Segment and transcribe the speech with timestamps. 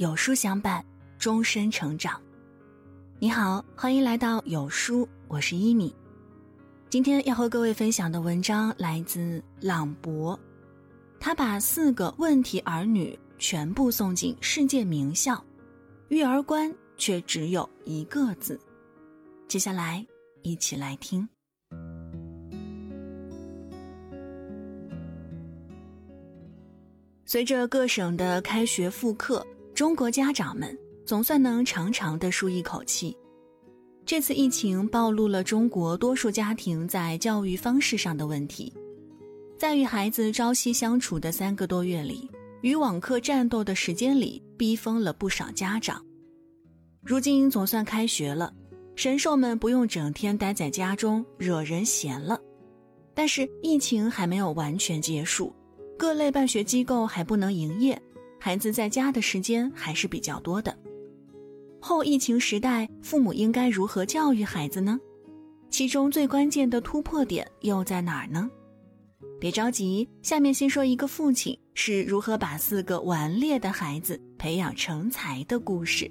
[0.00, 0.82] 有书相伴，
[1.18, 2.18] 终身成长。
[3.18, 5.94] 你好，欢迎来到有书，我是一米。
[6.88, 10.40] 今天要和各位分享的文章来自朗博，
[11.20, 15.44] 他把四个问题儿女全部送进世界名校，
[16.08, 18.58] 育儿观却只有一个字。
[19.48, 20.02] 接下来
[20.40, 21.28] 一起来听。
[27.26, 29.46] 随着各省的开学复课，
[29.80, 33.16] 中国家长们总算能长长的舒一口气。
[34.04, 38.70] 这次疫情暴露了中国多数家庭在教育方式上的问题，
[39.58, 42.30] 在与孩子朝夕相处的三个多月里，
[42.60, 46.04] 与网课战斗的时间里，逼疯了不少家长。
[47.02, 48.52] 如今总算开学了，
[48.96, 52.38] 神兽们不用整天待在家中惹人嫌了，
[53.14, 55.50] 但是疫情还没有完全结束。
[55.98, 57.98] 各类办学机构还不能营业，
[58.40, 60.74] 孩子在家的时间还是比较多的。
[61.78, 64.98] 后疫情时代，父母应该如何教育孩子呢？
[65.68, 68.50] 其中最关键的突破点又在哪儿呢？
[69.38, 76.10] 别着急，下面先说一个父亲是如何把四个顽劣的孩子培养成才的故事。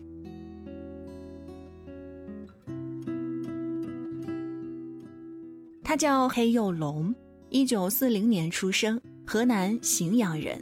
[5.83, 7.13] 他叫黑幼龙，
[7.49, 9.01] 一九四零年出生。
[9.25, 10.59] 河南荥阳人，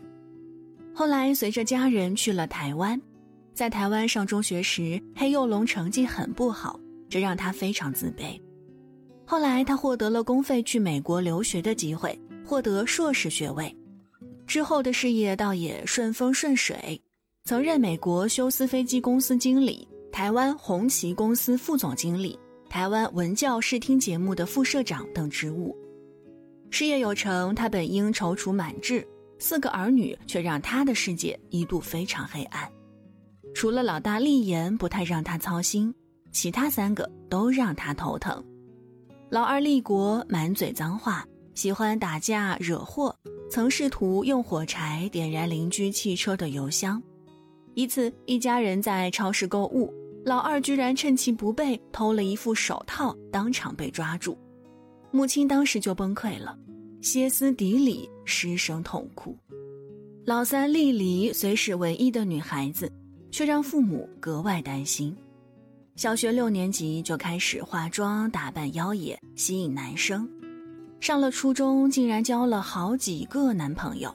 [0.97, 2.99] 后来随着家人去了台湾，
[3.53, 8.41] 在台湾上中学时，黑幼龙成绩很不好，这让他非常自卑。
[9.23, 13.71] 后来他获得了公费去美国留学的机会，获得硕士学位，
[14.47, 16.99] 之后的事业倒也顺风顺水，
[17.43, 22.35] 曾任美国休斯飞机公司经理、台湾红旗公司副总经理、
[22.71, 25.77] 台湾文教视听节目的副社长等职务。
[26.71, 29.07] 事业有成，他本应踌躇满志，
[29.39, 32.69] 四个儿女却让他的世界一度非常黑暗。
[33.53, 35.93] 除了老大立言不太让他操心，
[36.31, 38.43] 其他三个都让他头疼。
[39.29, 43.15] 老二立国满嘴脏话，喜欢打架惹祸，
[43.49, 47.01] 曾试图用火柴点燃邻居汽车的油箱。
[47.73, 49.93] 一次，一家人在超市购物，
[50.23, 54.37] 老二居然趁其不备偷了一副手套，当场被抓住。
[55.11, 56.57] 母亲当时就崩溃了，
[57.01, 59.35] 歇斯底里，失声痛哭。
[60.25, 62.91] 老三丽丽虽是唯一的女孩子，
[63.31, 65.15] 却让父母格外担心。
[65.95, 70.29] 小学六年级就开始化妆打扮妖冶，吸引男生。
[70.99, 74.13] 上了初中，竟然交了好几个男朋友。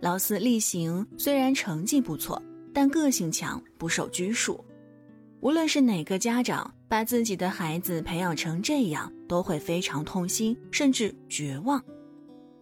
[0.00, 2.40] 老四丽行虽然成绩不错，
[2.72, 4.64] 但个性强，不受拘束。
[5.40, 11.82] 无论是哪个家长把自己的孩子培养成这样，都会非常痛心，甚至绝望。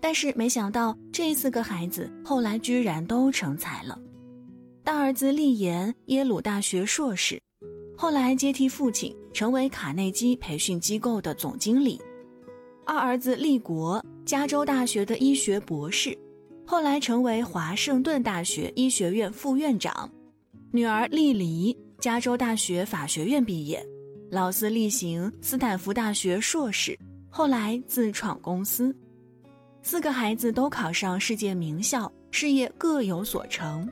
[0.02, 3.96] 但是没想到，这四个孩子后来居然都成才了。
[4.82, 7.40] 大儿子立言，耶鲁大学硕士，
[7.96, 12.00] 后来接替父亲，成为卡内基培训机构的总经理；
[12.84, 16.18] 二儿子立国，加州大学的医学博士，
[16.66, 20.10] 后来成为华盛顿大学医学院副院长；
[20.72, 21.74] 女儿丽离。
[22.00, 23.80] 加州大学法学院毕业，
[24.32, 26.98] 老四例行斯坦福大学硕士，
[27.30, 28.92] 后来自创公司。
[29.84, 33.88] 四个孩子都考上世界名校，事业各有所成，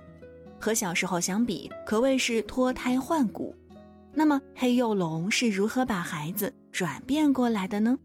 [0.59, 3.55] 和小时候相比，可谓是脱胎换骨。
[4.15, 7.99] 那么黑幼龙是如何把孩子转变过来的呢？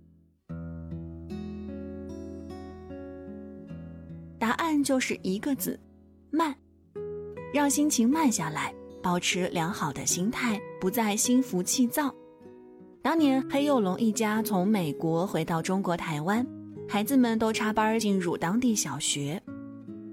[4.40, 5.79] 答案就是一个字：
[6.31, 6.53] 慢，
[7.53, 8.74] 让心情慢下来。
[9.01, 12.12] 保持良好的心态，不再心浮气躁。
[13.03, 16.44] 当年黑幼龙一家从美国回到中国台湾，
[16.88, 19.41] 孩子们都插班进入当地小学。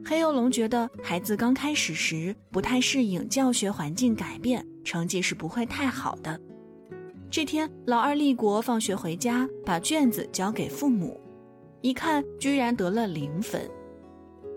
[0.04, 6.40] 黑幼龙觉得孩子刚开始时不太适应教学环境改变，成绩是不会太好的。
[7.30, 11.20] 这天，老二立国放学回家，把卷子交给父母，
[11.80, 13.62] 一看居然得了零分。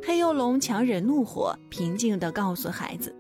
[0.04, 3.16] 黑幼龙强忍怒火，平静地告诉孩子。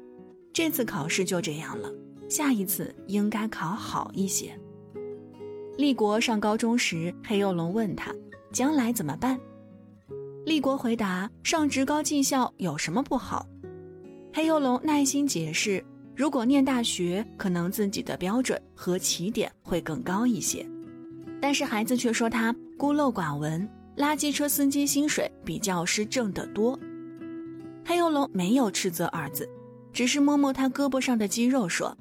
[0.51, 1.91] 这次考试就这样了，
[2.27, 4.57] 下一次应该考好一些。
[5.77, 8.13] 立国上高中时，黑幼龙问他
[8.55, 9.37] 将来怎么办。
[10.45, 13.45] 立国回答：上职高技校有什么不好？
[14.33, 15.83] 黑幼龙耐心解释：
[16.15, 20.65] 如果念大学，可能自己的标准和起点会更高一些。
[21.41, 26.79] 但是孩子却说他孤陋寡闻，垃圾车司机薪水比教师挣得多。
[27.83, 29.45] 黑幼龙没有斥责儿子。
[29.91, 31.97] 只是摸摸他胳膊上的肌肉，说：“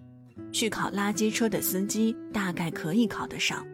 [0.51, 3.65] 去考垃圾车的司机大概可以考得上。”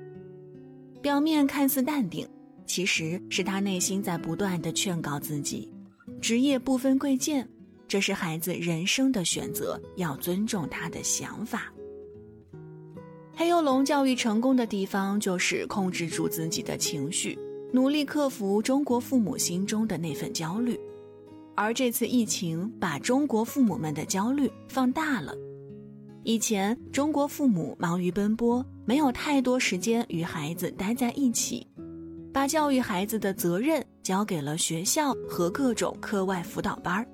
[1.00, 2.28] 表面看似淡定，
[2.70, 5.68] 其实是他内心在不断的劝告自己：
[6.20, 7.44] 职业不分贵贱，
[7.88, 11.64] 这是孩子人生的选择，要尊重他的想法。
[13.34, 17.36] 黑幼龙教育成功的地方，就是控制住自己的情绪，
[17.72, 20.78] 努力克服中国父母心中的那份焦虑。
[21.56, 25.34] 而这次疫情，把中国父母们的焦虑放大了。
[26.22, 31.66] 以前，中国父母忙于奔波，没有太多时间与孩子待在一起，
[32.32, 37.06] 把教育孩子的责任交给了学校和各种课外辅导班儿。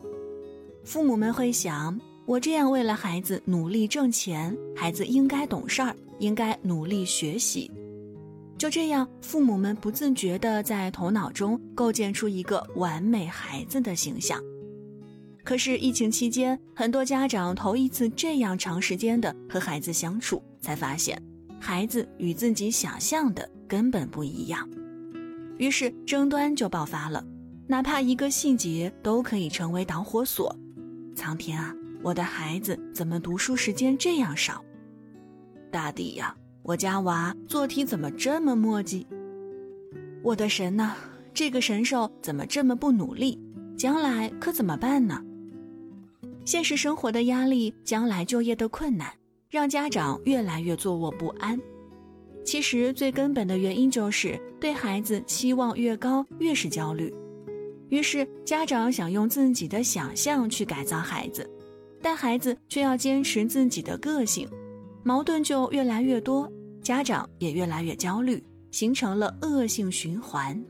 [0.84, 5.94] 父母们会想：我这样为了孩子努力挣钱，孩子应该懂事儿。
[6.18, 7.70] 应该努力学习，
[8.56, 14.42] 就这样，父母们不自觉地在头脑中构建出一个完美孩子的形象。
[15.44, 21.22] 可是疫情期间，很多家长头一次这样长时间的和孩子相处，才发现
[21.60, 24.66] 孩子与自己想象的根本不一样。
[25.58, 27.24] 于是争端就爆发了，
[27.66, 30.54] 哪怕一个细节都可以成为导火索。
[31.14, 34.62] 苍天啊，我的孩子怎么读书时间这样少？
[35.70, 39.06] 大地呀，我家娃做题怎么这么磨叽？
[40.22, 40.94] 我的神呐，
[41.32, 43.40] 这个神兽怎么这么不努力？
[43.76, 45.22] 将来可怎么办呢？
[46.44, 49.12] 现实生活的压力，将来就业的困难，
[49.50, 51.60] 让家长越来越坐卧不安。
[52.46, 57.12] 其实最根本的原因就是对孩子期望越高，越是焦虑。
[57.88, 61.48] 于是家长想用自己的想象去改造孩子，
[62.00, 64.48] 但孩子却要坚持自己的个性。
[65.02, 66.50] 矛盾就越来越多，
[66.82, 70.64] 家长也越来越焦虑，形成了恶性循环。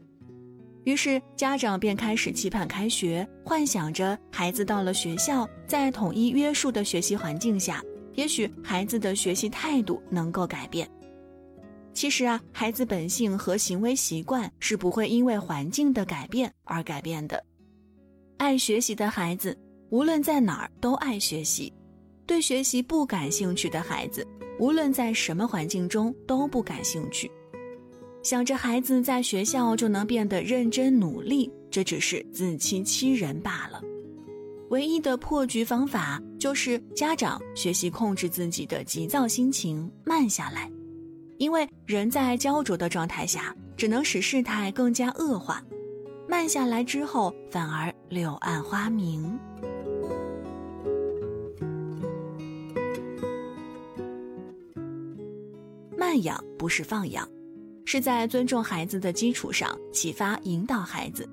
[0.85, 7.83] 于是家长便开始期盼开学，幻想着孩子到了学校，在统一约束的学习环境下，
[8.15, 10.89] 也许孩子的学习态度能够改变。
[11.97, 17.43] 其实啊，孩子本性和行为习惯是不会因为环境的改变而改变的。
[18.37, 19.57] 爱学习的孩子，
[19.89, 21.73] 无论在哪儿都爱学习。
[22.27, 24.27] 对学习不感兴趣的孩子，
[24.61, 27.31] 无论在什么环境中都不感兴趣。
[28.23, 33.81] 想着孩子在学校就能变得认真努力，这只是自欺欺人罢了。
[34.69, 40.71] 唯一的破局方法就是家长学习控制自己的急躁心情，慢下来。
[41.39, 45.63] 因为人在焦灼的状态下，只能使事态更加恶化。
[46.29, 49.39] 慢下来之后，反而柳暗花明。
[55.97, 57.29] 慢养不是放养，
[57.85, 61.29] 是在尊重孩子的基础上启发引导孩子。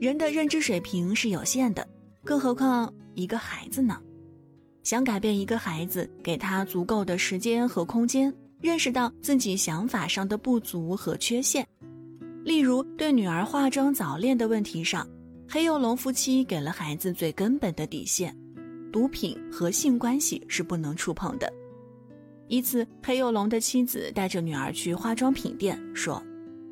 [0.00, 1.86] 人的认知水平是有限的，
[2.24, 3.98] 更何况一个孩子呢？
[4.82, 11.66] 想改变一个孩子，给他足够的时间和空间，认识到自己想法上的不足和缺陷。
[12.44, 15.06] 例如，对女儿化妆早恋的问题上，
[15.48, 18.34] 黑幼龙夫妻给了孩子最根本的底线：
[18.92, 21.52] 毒品和性关系是不能触碰的。
[22.48, 26.22] 一次，黑幼龙的妻子带着女儿去化妆品店，说：“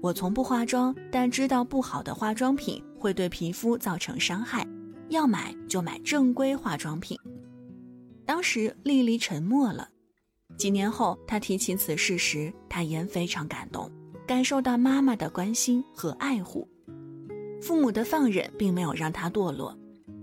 [0.03, 4.67] 我从不化妆，但知道不好的化妆品会对皮肤造成伤害，
[5.09, 7.19] 要买就买正规化妆品。”
[8.27, 9.89] 当时丽丽沉默了。
[10.57, 13.91] 几年后，她提起此事时，她言非常感动，
[14.27, 16.69] 感受到妈妈的关心和爱护。
[17.63, 19.77] 父母的放任并没有让她堕落，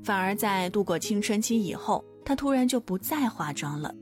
[0.03, 3.94] 反而在度过青春期以后，她突然就不再化妆了。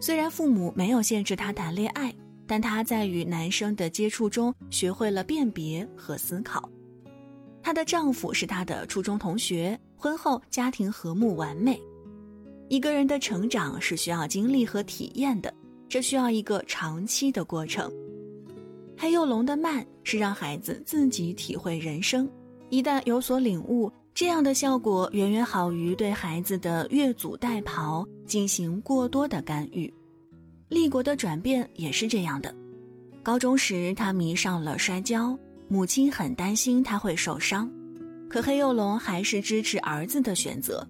[0.00, 2.14] 虽然父母没有限制她谈恋爱，
[2.46, 6.68] 但她在与男生的接触中学会了辨别和思考。
[7.62, 11.80] 她的丈夫是她的初中同学，婚后家庭和睦完美。
[12.68, 15.52] 一个人的成长是需要经历和体验的，
[15.88, 17.92] 这需要一个长期的过程。
[18.96, 22.28] 黑幼龙的慢是让孩子自己体会人生，
[22.70, 23.90] 一旦有所领悟。
[24.14, 29.92] 这样的效果远远好于对孩子的越俎代庖进行过多的干预。
[30.68, 32.54] 立国的转变也是这样的。
[33.22, 37.70] 高中时，他迷上了摔跤，母亲很担心他会受伤，
[38.28, 40.86] 可黑幼龙还是支持儿子的选择。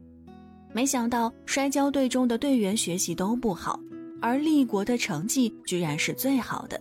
[0.73, 3.79] 没想到摔跤队中的队员学习都不好，
[4.21, 6.81] 而立国的成绩居然是最好的。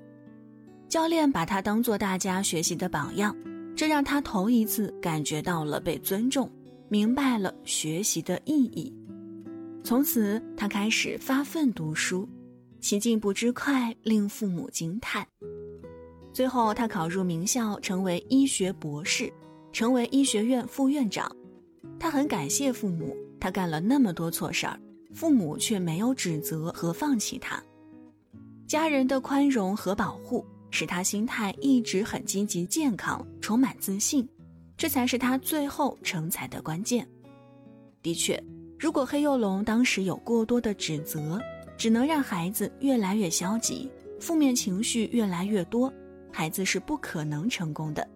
[0.87, 3.35] 教练把他当做大家学习的榜样。
[3.73, 6.47] 这让他头一次感觉到了被尊重，
[6.87, 8.93] 明白了学习的意义。
[9.83, 12.27] 从此，他开始发奋读书，
[12.79, 15.25] 其进步之快令父母惊叹。
[16.31, 19.33] 最后，他考入名校，成为医学博士，
[19.71, 21.33] 成为医学院副院长。
[21.97, 24.79] 他很感谢父母，他干了那么多错事儿，
[25.13, 27.61] 父母却没有指责和放弃他。
[28.65, 30.45] 家人的宽容和保护。
[30.73, 34.25] 使他心态一直很积极、健康，充满自信，
[34.77, 37.05] 这才是他最后成才的关键。
[38.01, 38.41] 的确，
[38.79, 41.41] 如果黑幼龙当时有过多的指责，
[41.77, 45.93] 只能让孩子越来越消极，负面情绪越来越多，
[46.31, 48.07] 孩子是不可能成功的。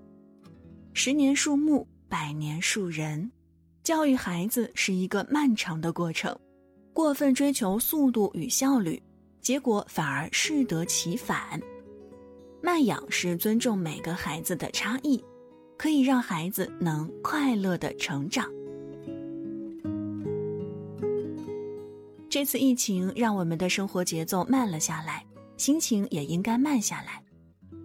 [0.93, 3.29] 十年树木，百年树人，
[3.85, 6.35] 教育孩子是一个漫长的过程。
[6.91, 8.99] 过分追求速度与效率，
[9.41, 11.61] 结果反而适得其反。
[12.63, 15.23] 慢养是尊重每个孩子的差异，
[15.77, 18.49] 可以让孩子能快乐的成长。
[22.27, 25.23] 这次疫情让我们的生活节奏慢了下来，
[25.57, 27.21] 心情也应该慢下来。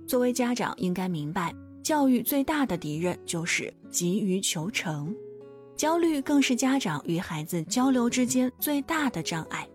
[0.06, 5.14] 作为家长，应该明白，教育最大的敌人就是急于求成，
[5.80, 9.66] 焦虑更是家长与孩子交流之间最大的障碍。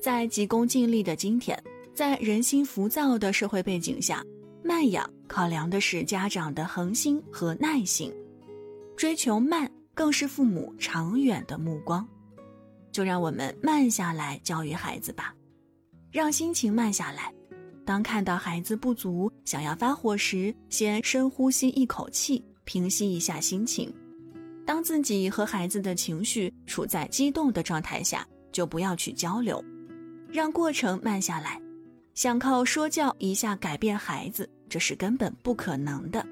[0.00, 1.60] 在急功近利的今天，
[1.92, 4.24] 在人心浮躁的社会背景下，
[4.62, 8.14] 慢养考量的是家长的恒心和耐心，
[8.96, 12.06] 追求慢更是父母长远的目光。
[12.92, 15.34] 就让我们慢下来教育孩子吧，
[16.12, 17.34] 让心情慢下来。
[17.84, 23.92] 当看到孩子不足想要发火时，先深呼吸一口气，平息一下心情。
[24.66, 29.62] 当自己和孩子的情绪处在激动的状态下，就不要去交流，
[30.32, 31.60] 让过程慢下来。
[32.14, 36.24] 想靠说教一下改变孩子，这是根本不可能的。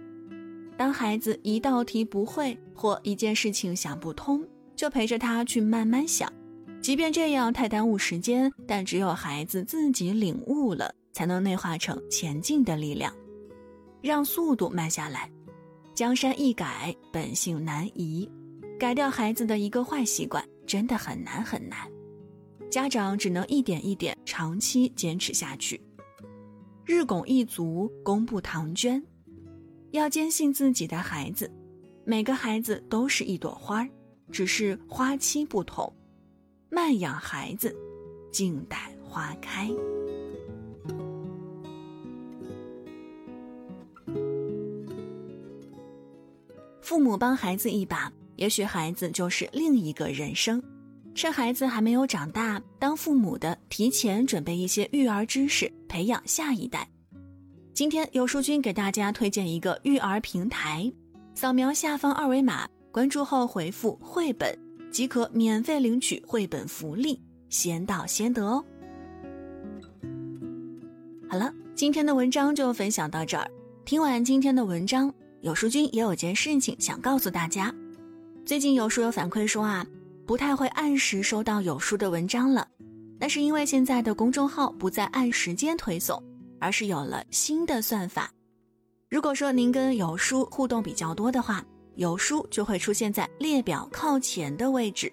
[0.77, 6.33] 当孩子一道题不会或一件事情想不通，就陪着他去慢慢想。
[6.81, 13.13] 即便这样太耽误时间，但只有孩子自己领悟了，才能内化成前进的力量。
[14.01, 15.31] 让速度慢下来，
[15.95, 18.29] 江山易改，本性难移。
[18.79, 21.79] 改掉孩子的一个坏习惯，真的很难很难。
[22.71, 25.79] 家长只能一点一点，长期坚持下去。
[26.87, 29.03] 日拱一卒，功不唐捐。
[29.91, 31.53] 要坚信自己的孩子，
[32.07, 33.87] 每个孩子都是一朵花，
[34.31, 35.95] 只是花期不同。
[36.71, 37.77] 慢养孩子，
[38.33, 39.71] 静待花开。
[46.93, 50.63] 父母帮孩子一把，也许孩子就是另一个人生。
[51.15, 56.87] 趁孩子还没有长大，当父母的提前准备一些育儿知识，培养下一代。
[57.73, 60.93] 今天有书君给大家推荐一个育儿平台，
[61.35, 64.55] 扫描下方二维码，关注后回复“绘本”。
[64.93, 67.19] 即可免费领取绘本福利，
[67.49, 68.63] 先到先得哦。
[71.27, 73.51] 好了，今天的文章就分享到这儿。
[73.87, 75.11] 听完今天的文章，
[75.43, 77.75] 有书君也有件事情想告诉大家。
[78.47, 79.85] 最近有书友反馈说啊，
[80.25, 82.67] 不太会按时收到有书的文章了，
[83.19, 86.23] 那是因为现在的公众号不再按时间推送，
[86.61, 88.31] 而是有了新的算法。
[89.11, 91.65] 如果说您跟有书互动比较多的话，
[91.97, 95.13] 有书就会出现在列表靠前的位置，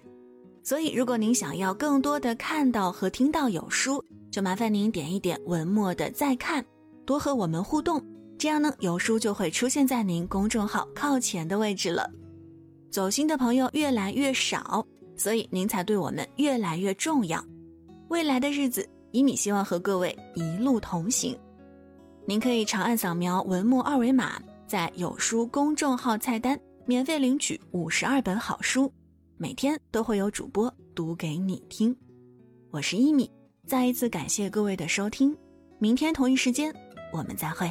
[0.62, 6.64] 所以如果您想要更多的看到和听到有书，就麻烦您点一点文末的再看，
[7.04, 8.00] 多和我们互动，
[8.40, 12.10] 这样呢有书就会出现在您公众号靠前的位置了。
[12.90, 14.82] 走心的朋友越来越少，
[15.14, 17.44] 所以您才对我们越来越重要。
[18.08, 21.38] 未来的日子，一米希望和各位一路同行。
[22.24, 26.58] 您可以长按扫描文末二维码，在有书公众号菜单。
[26.86, 28.90] 免费领取五十二本好书，
[29.36, 31.94] 每天都会有主播读给你听。
[32.70, 33.30] 我是一米，
[33.66, 35.36] 再一次感谢各位的收听，
[35.78, 36.74] 明天同一时间
[37.12, 37.70] 我们再会。